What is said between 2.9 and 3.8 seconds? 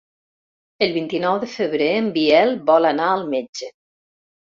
anar al metge.